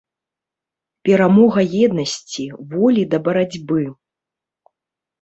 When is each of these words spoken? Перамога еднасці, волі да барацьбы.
Перамога 1.09 1.59
еднасці, 1.85 2.49
волі 2.75 3.07
да 3.15 3.23
барацьбы. 3.31 3.89